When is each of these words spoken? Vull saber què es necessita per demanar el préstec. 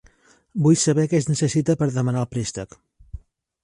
Vull 0.67 0.79
saber 0.85 1.05
què 1.13 1.21
es 1.25 1.29
necessita 1.33 1.79
per 1.83 1.91
demanar 2.01 2.27
el 2.27 2.31
préstec. 2.37 2.79